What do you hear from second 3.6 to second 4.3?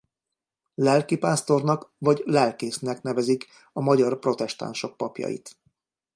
a magyar